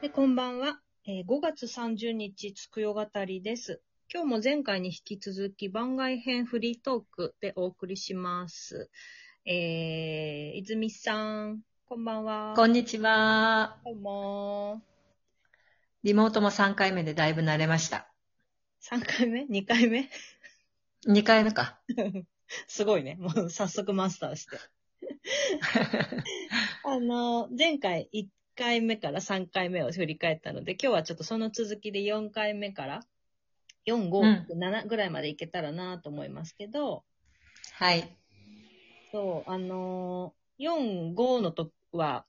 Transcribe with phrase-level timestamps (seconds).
[0.00, 0.78] で、こんばんは。
[1.08, 3.82] えー5月30日、つくよ語りです。
[4.14, 8.90] 今日も前回に引き続き番外編フリートークでお送りします。
[9.44, 12.54] えー、泉さん、こんばんは。
[12.54, 13.80] こんにちは。
[13.84, 14.82] どうも
[16.04, 18.08] リモートも3回目でだいぶ慣れました。
[18.88, 20.08] 3回目 ?2 回目
[21.08, 21.80] ？2回目か。
[22.68, 23.16] すごいね。
[23.18, 24.58] もう早速マスターして。
[26.84, 33.00] あの、前回1回目から3回目を振り返ったので、今日はちょっとその続きで4回目から、
[33.86, 37.04] 4、5、7ぐらいまでいけたらなと思いますけど、
[37.74, 38.16] はい。
[39.12, 42.26] そう、あのー、4、5のとは、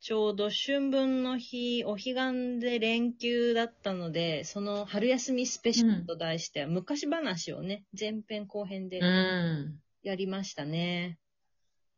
[0.00, 9.78] ちょうど春分の日、お彼岸で連休だったので、その春休みスペシャルと題して、昔話をね、前編後編でうん。
[10.02, 11.18] やりましたね。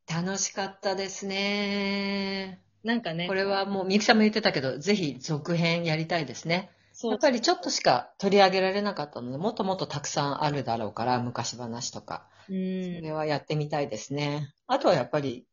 [0.07, 2.64] 楽しかったですね。
[2.85, 6.71] なんかね、これはもう、みゆきさんも言ってたけど、ぜひ続編やりたいですね。
[6.93, 12.29] そうやっぱりちょっとしか取り上げられなかったので、もっともっとたくさんあるだろうから、昔話とか。
[12.49, 14.53] うそんれはやってみたいですね。
[14.67, 15.47] あとはやっぱり、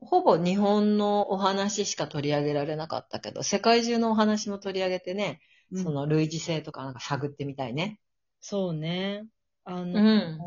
[0.00, 5.40] ほぼ日本のお話しか取り上げられなかったけど、世界中のお話も取り上げてね、
[5.74, 8.00] その類似性とかなんか探ってみたいね。
[8.40, 9.26] そうね。
[9.64, 10.04] あうの、
[10.38, 10.44] う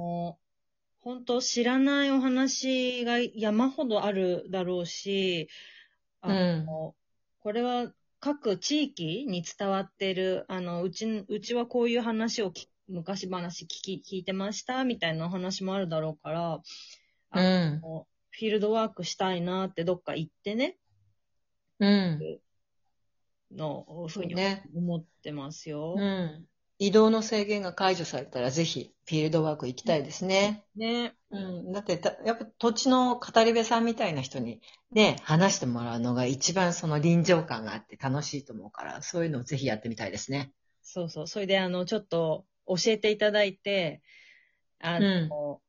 [1.00, 5.50] 本当知らないお話が山ほどあるだろうし、
[6.32, 6.96] あの、
[7.40, 16.62] これは各地域に伝わってる、あの、うち、うちはこういう話をき昔話聞き、聞いてましたみたいなお話もあるだろうから、
[17.34, 17.82] うあん。
[17.82, 20.78] のフィールドワークしたいなってどっか行ってね、
[21.80, 22.40] うん。
[23.52, 25.96] の、ふうにね思ってますよ。
[25.96, 26.48] うん。
[26.80, 30.64] 移動の制限が解除されたら、ぜひ、フィールドワーク行きたいですね。
[30.76, 31.16] ね。
[31.32, 31.72] うん。
[31.72, 34.62] だってた、やっぱ土地の語り部さんみたいな人に
[34.92, 40.52] ね、話してもらうのが一番その臨場感があって楽しいと思うから、そういうのをぜひやってみたいですね。
[40.84, 41.28] そうそう。
[41.28, 44.02] それで、あの、ちょっと教えていただいて、
[44.80, 45.62] あの、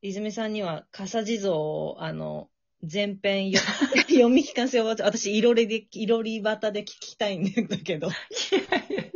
[0.00, 2.48] 泉さんには、笠地蔵を、あの、
[2.82, 3.62] 前編読
[3.94, 8.08] み 読み聞かせを、私、いろりで、いろりバタで聞きたいんだけど。
[8.08, 9.09] いやいや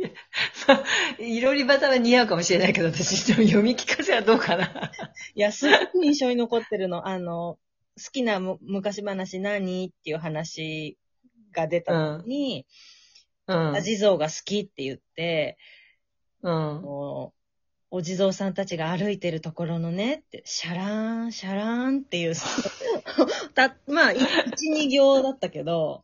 [1.19, 4.91] いろりバタは似合うかもしれないけど、私、読み聞かせはどうかな。
[5.33, 7.07] いや、すごく印象に残ってるの。
[7.07, 7.57] あの、
[7.97, 9.87] 好きなむ昔話何？
[9.87, 10.97] っていう話
[11.53, 12.65] が出た時に、
[13.47, 13.73] うん。
[13.73, 15.57] 笠地蔵が好きって言って、
[16.41, 17.31] うん。
[17.91, 22.33] お地蔵さんたちが歩いてるところのね、って、シャラーン、シャラーンっていう、
[23.55, 26.03] た、まあ、い一、二行だったけど、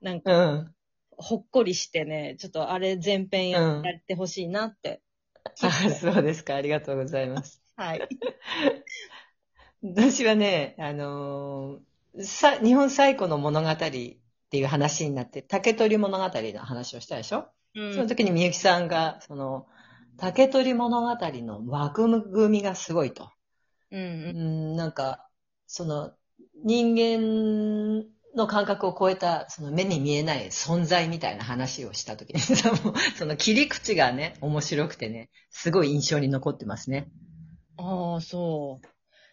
[0.00, 0.74] なんか、うん。
[1.18, 5.02] ほっこりしてね、ちょっとあれ前編や,、ってほしいなって。
[5.62, 6.54] あ、そうですか。
[6.54, 7.60] ありがとうございます。
[7.76, 8.08] はい。
[9.82, 14.12] 私はね、あのーさ、日本最古の物語って
[14.52, 19.66] いう話になって、竹取物語の話をしたでしょ、うんその時にみゆきさんが、その、
[20.16, 23.30] 竹取物語の枠組みがすごいと。
[23.90, 25.28] うんううんん、なんか、
[25.66, 26.12] その、
[26.64, 28.04] 人間
[28.38, 37.08] の感覚を超えた、その目に見えない存在みたいな話をした時にさ、も うその切り口がね、面白くてね、すごい印象に残ってますね。
[37.76, 38.86] ああ、そう。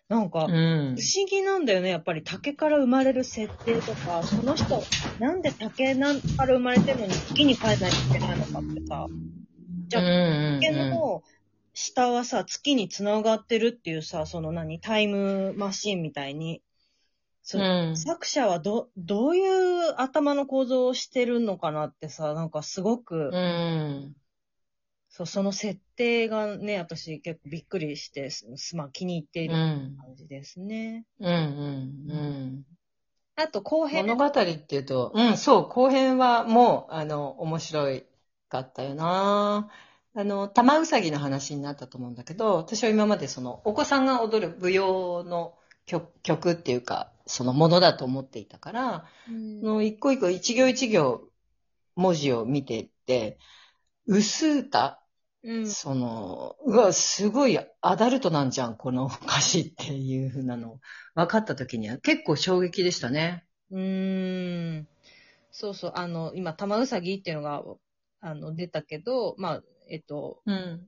[0.08, 1.02] なんか、うん不。
[1.02, 1.90] 思議なんだよね。
[1.90, 4.84] やっぱり竹から生まれる設定とか、その人、
[5.20, 9.08] なんで竹なんから生まれてるのに月に帰らないといけないのかってさ、
[9.88, 11.24] じゃあ竹うんの
[11.74, 16.62] 下はさ、月に繋がってるっていうさ、その何、タイムマシンみたいに。
[17.46, 24.16] そうん作者はど、どういう頭の構造をしてるのかなってさ、なんかすごく、うん。
[25.10, 29.98] そうその設定がね、私結構びっくりして、すまあ気に入っているうん。
[30.02, 31.06] 感じですね。
[31.20, 31.30] うん。
[31.30, 32.64] うん。
[33.36, 33.90] あと後うん。
[33.90, 34.08] 編。
[34.08, 38.06] 物語っていうと、うん、そう、後編はもう、あの、面白い
[38.50, 39.70] かったよな
[40.16, 45.54] あの、玉うさぎの話になったと思うんだけど、私は今までその、お子さんが踊る舞踊の
[45.86, 51.30] 曲曲っていうか、そのものだと思っていたから、うんの一個一個一行一行
[51.96, 53.40] 文字を見ていって、
[54.06, 55.02] 薄歌？
[55.44, 55.68] うん。
[55.68, 60.80] その、うわ、すごいアダルトなんじゃん、この歌詞っていう風なの
[61.14, 63.46] 分かった時には結構衝撃でしたね。
[63.72, 64.88] うーん。
[65.52, 67.64] そうそう、あの、今、玉うさぎっていうのが、
[68.22, 70.88] あの、出たけど、まあ、えっと、うん。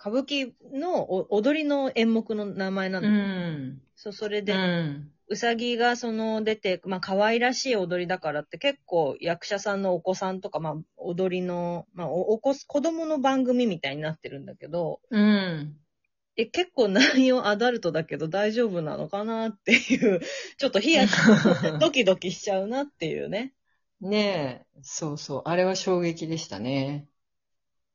[0.00, 3.08] 歌舞伎のお踊りの演目の名前なうの。
[3.08, 3.82] ん。
[3.94, 5.12] そう、それうで、ん。
[5.30, 15.80] うさぎがその出て、まあ、可愛らしい踊りだからって結構役者さんのお子さんとか、まあ、踊りの、まあ、お、おこす、子供の番組みたいになってるんだけど、うん。
[16.36, 20.20] え、結構内容アダルトだけど大丈夫なのかなっていう、
[20.58, 21.06] ちょっとヒヤ、
[21.78, 23.54] ドキドキしちゃうなっていうね。
[24.00, 25.42] ねえ、そうそう。
[25.44, 27.08] あれは衝撃でしたね。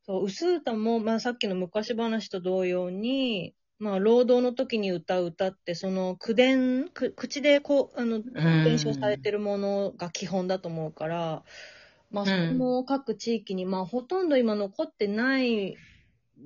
[0.03, 8.23] そう、薄歌も、まあさっきの昔話と同様に、まあ労働の時に歌う歌って、その口伝、く口でこう、あの、
[8.63, 11.43] 伝承されてるものが基本だと思うから、
[12.11, 15.81] まあそれも各地域に、まあほとんど今残ってない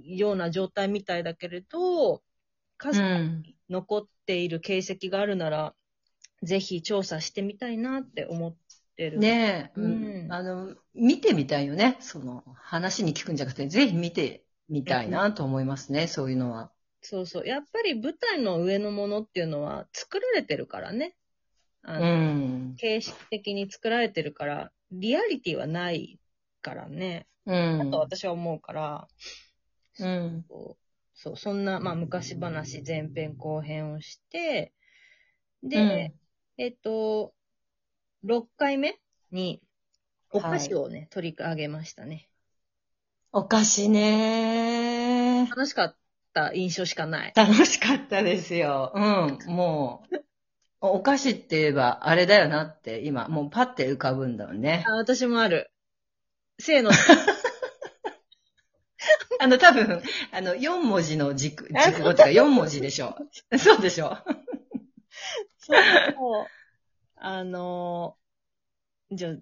[0.03, 2.23] ような状態みたいだけれど、
[2.77, 3.07] かすか
[3.45, 5.75] に残っている形跡があるなら、
[6.43, 8.57] ぜひ調査してみたいなって思っ
[8.97, 9.19] てる。
[9.19, 11.97] ねえ、ううんん、あの、見てみたいよね。
[12.01, 16.71] その、話に聞くんじゃなくて、ぜひ見てみたいなと思いますね、そういうのは。
[17.01, 17.47] そうそう。
[17.47, 21.15] やっぱり舞台の上のものっていうのは作られてるからね。
[21.83, 22.75] あうのん。
[22.77, 26.19] 形式的に作られてるから、リアリティはない
[26.61, 27.27] からね。
[27.45, 27.79] うん。
[27.79, 29.07] だと私は思うから、
[29.99, 30.45] うん。
[31.13, 34.73] そう、そんな、まあ、昔話前編後編をして、
[35.63, 36.13] で、
[36.57, 37.33] えっと、
[38.23, 38.99] 6回目
[39.31, 39.61] に、
[40.31, 42.29] お菓子をね、取り上げましたね。
[43.31, 45.95] お菓子ね楽しかっ
[46.33, 47.33] た印象しかない。
[47.35, 48.91] 楽しかったですよ。
[48.95, 49.37] うん。
[49.53, 50.15] もう、
[50.81, 54.85] お菓子って言えばあれだよなって今、もうパッて浮かぶんだよね。
[54.87, 55.71] あ、私もある。
[56.59, 56.91] せーの。
[59.41, 63.15] あの多分、あの、4文字の軸、 軸語っていうか4文字でしょ。
[63.57, 64.17] そうでしょ。
[65.59, 66.45] そう。
[67.15, 68.19] あのー
[69.11, 69.33] じゃあ、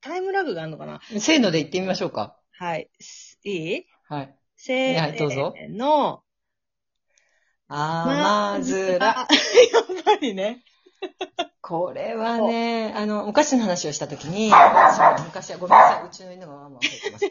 [0.00, 1.00] タイムラグがあるのかな？
[1.18, 2.38] せーので言ってみましょうか。
[2.52, 2.88] はい。
[2.98, 3.86] すいい？
[4.08, 4.34] はい。
[4.62, 6.22] せはいどうぞーの。
[7.68, 9.06] あまずら。
[9.16, 9.26] やっ
[10.04, 10.62] ぱりね。
[11.62, 17.26] これはね、あの、お菓子の話をしたときに、そう、昔はごめんなさい、うちの犬がワンワン吠えてます。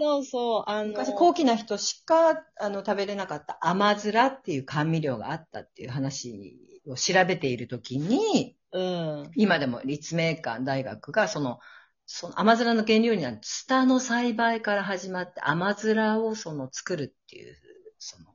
[0.00, 0.64] そうそう。
[0.66, 6.58] あの、昔、高貴な人しか、あの、食べれなかった甘面っていう甘味料があったっていう話
[6.88, 9.30] を調べているときに、うん。
[9.36, 11.60] 今でも立命館大学が、その、
[12.12, 17.56] その甘面の原料になるツタの栽培から始まって甘面をその作るっていう、
[18.00, 18.26] その、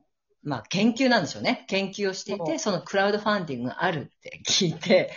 [0.42, 1.66] まあ研究なんでしょうね。
[1.68, 5.12] 研究をしていて、そのクラウドファンディングがあるって聞いて、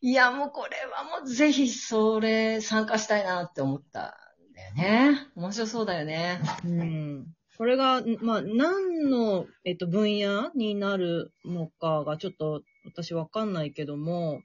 [0.00, 4.18] いやもうこれはもうぜひそれ参加したいなって思った
[4.50, 5.28] んだよね。
[5.36, 6.40] 面白そうだよね。
[6.64, 7.26] うん。
[7.56, 14.42] これが、まあ、何の、えっと、分野になるのかがちょっと私わかんないけども、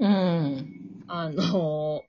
[0.00, 1.04] うん。
[1.06, 2.02] あの、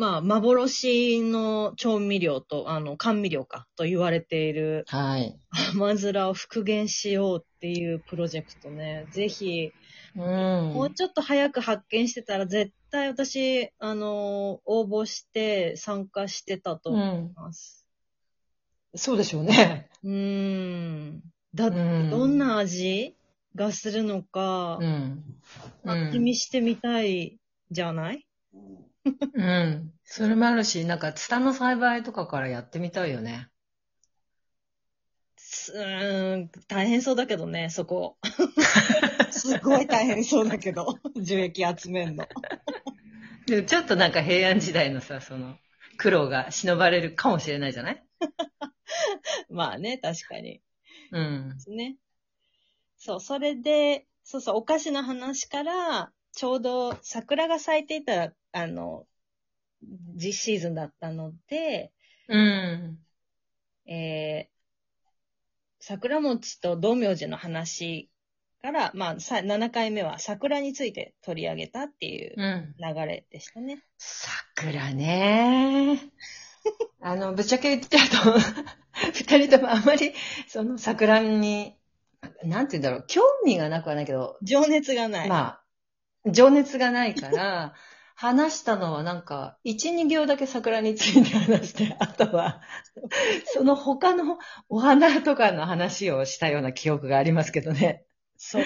[0.00, 5.38] まあ、幻の調味料と、あの、甘味料か、と言われているはい。
[5.74, 9.72] 甘面を復元しようっていうプロジェクトね、ぜひ、
[10.16, 10.72] うん。
[10.74, 17.32] もうちょっと早く発見してたら、絶対私、あの、応募して参加してたとう思いん。
[17.34, 17.86] ます。
[18.94, 19.88] そうでしょうね。
[20.02, 20.10] うー
[21.12, 21.22] ん。
[21.54, 23.14] だって、うんどんな味
[23.54, 25.24] がするのかう、ん。
[25.84, 27.38] 味見してみたい
[27.70, 28.26] じゃない？
[28.54, 28.89] うん。
[30.04, 33.48] それもあるし、なんか、ツタの栽培とかからやってみたいよね。
[35.36, 38.16] すうーん、大変そうだけどね、そこ。
[39.30, 42.26] すごい大変そうだけど、樹液集めんの。
[43.46, 45.56] でもちょっとなんか平安時代のさ、その、
[45.96, 48.04] 苦労が忍ばれるかもしれないじゃない？
[49.48, 50.60] まあね、確かに。
[51.12, 51.56] うん。
[51.68, 51.96] ね。
[52.96, 59.06] そう、それで、そうそう、お菓子の話から、ちょうど桜が咲いていた、あの、
[60.14, 61.92] 実シーズンだったので、
[62.28, 62.98] うん。
[63.86, 64.60] えー、
[65.80, 68.10] 桜餅と道明寺の話
[68.62, 72.74] から、まあ、さ7回目は桜について取り上げたっていううん。
[72.78, 73.82] 流れでしたね。
[73.98, 75.98] 桜ね
[77.00, 78.38] あの、ぶっちゃけ言っちゃうと、
[79.14, 80.12] 二人ともあまり、
[80.46, 81.74] その桜に、
[82.44, 85.28] なんて言うんだろう、興味がなくはないけど、情熱がない。
[85.28, 85.64] まあ、
[86.26, 87.74] 情熱がないから、
[88.14, 92.60] 話したのはなんか、一、二行だけ桜について話して、あとは、
[93.46, 98.04] その他のお花とかの話をしたような記憶がありますけどね。
[98.36, 98.60] そ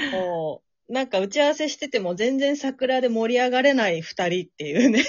[0.88, 0.92] う。
[0.92, 5.04] なんか打ち合わせしてても全然桜で盛り上がれない二人っていうね。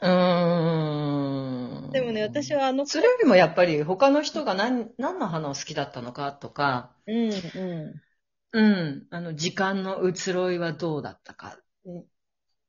[0.00, 1.90] うーん。
[1.92, 8.02] でもね、私はあの、それよりもやっぱり他の人が何、何の花を好きだったのかとか、うんう
[8.52, 11.58] うん、あの、時間の移ろいはどうだったか、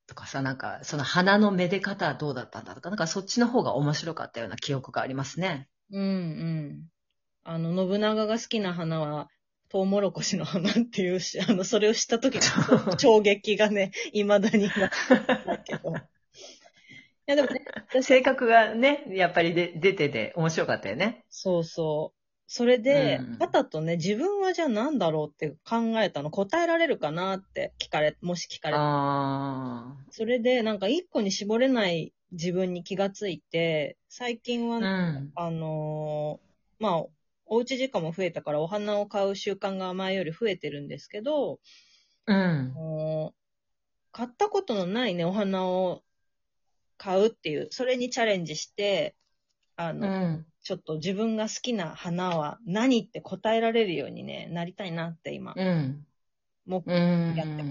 [0.08, 5.68] とかさ、なんか、その花のめで方はどうだったんだとか、なんかそっちの方が面白かったような記憶がありますね。
[5.92, 5.98] ん。
[5.98, 6.84] うんうん。
[7.44, 9.30] あの、信長が好きな花は、
[9.70, 14.90] トウモロコシの花っていうし、 あの、それを知った時の衝撃がね、未だに今
[15.46, 15.90] だけど。
[15.90, 15.94] い
[17.26, 17.66] や、でもね、
[18.04, 21.26] 性格がね、やっぱりで出てて面白かったよね。
[21.30, 22.23] そうそう。
[22.48, 28.80] それでうん、とね、自分はじゃあ何だろうって考えたの、答えられるかなって聞かれ、もし聞かれた。
[28.82, 34.80] あそれで、なんか一個に絞れない自分に気がついて、最近は、あ。
[34.80, 35.32] うん。
[35.36, 37.06] あのーまあ、
[37.46, 41.60] おうち時間も増えたからお花を買う習慣が前より増えてるんですけど、
[42.28, 42.64] うんあ。
[42.64, 43.44] のー
[44.16, 46.04] 買ったことのないね、お花を
[46.98, 49.16] 買うっていう、それにチャレンジして、
[49.76, 50.46] あうの、ん。
[50.64, 56.08] ちょっと自分が好きな花は何って答えられるようにね、なりたいなって今、うん。
[56.66, 57.36] もう、うん。
[57.36, 57.64] やって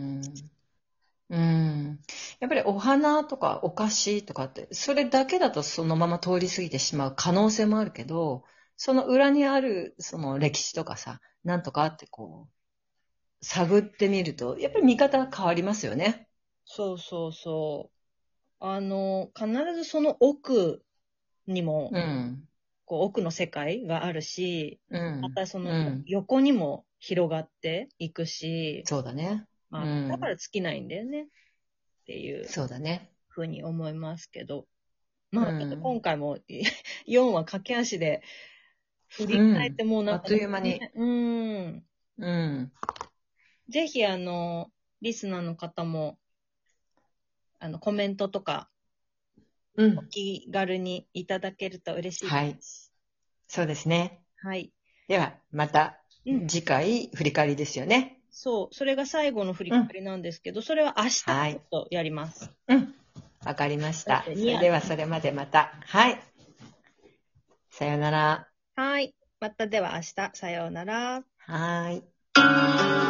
[1.30, 2.00] うん。
[2.40, 8.44] やっぱりお花とかお菓子とかって、それだけだとそのまま通り過ぎてしまう可能性もあるけど、
[8.76, 12.48] その裏にあるその歴史とかさ、なんとかってこ
[13.42, 16.28] う、探ってみると、やっぱり見方が変わりますよね。
[16.64, 18.66] そうそうそう。
[18.66, 20.84] あの、必ずその奥
[21.46, 22.48] にも、うん。
[22.84, 25.30] こう奥の世界があるし、うんま。
[25.30, 29.46] たそのうん横にも広がっていくし、そうだね。
[29.70, 31.22] まあ、うんだから尽きないんだよね。
[31.22, 31.26] っ
[32.06, 33.12] ていうそうだね。
[33.28, 34.66] ふうに思いますけど。
[35.30, 36.36] まあ、今回も
[37.08, 38.22] 4話駆け足で
[39.08, 40.80] 振り返ってもうなんか、あっという間に。
[40.94, 41.84] うん。
[42.18, 42.72] うん。
[43.68, 44.70] ぜひ、あの、
[45.00, 46.18] リスナーの方も、
[47.58, 48.68] あの、コメントとか、
[49.76, 50.02] うんお。
[50.04, 52.34] 気軽にいただけると嬉しいです。
[52.34, 52.58] はい。
[53.48, 54.20] そうですね。
[54.42, 54.72] はい。
[55.08, 58.18] では、またうん次回振り返りですよね。
[58.30, 58.74] そう。
[58.74, 62.50] それが最後の振り返りなんですけど、それは明日ちはいょっとやります。
[62.68, 62.94] うん。
[63.44, 64.22] わかりました。
[64.24, 65.74] それではそれまでまた。
[65.86, 66.20] はい。
[67.70, 68.48] さようなら。
[68.76, 69.14] はい。
[69.40, 71.24] またでは明日、さようなら。
[71.38, 73.01] はーい。